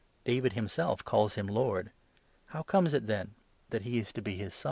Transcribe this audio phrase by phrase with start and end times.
[0.25, 1.91] '"David himself calls him' lord,'
[2.47, 3.35] how comes it, then,
[3.69, 4.59] that he 37 is to be his son